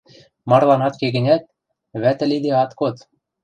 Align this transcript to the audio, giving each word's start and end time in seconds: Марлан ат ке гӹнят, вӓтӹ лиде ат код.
Марлан 0.49 0.81
ат 0.87 0.95
ке 0.99 1.07
гӹнят, 1.15 1.43
вӓтӹ 2.01 2.25
лиде 2.31 2.51
ат 2.63 2.71
код. 2.79 2.95